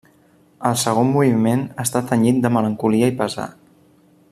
[0.69, 3.47] El segon moviment està tenyit de melancolia i pesar.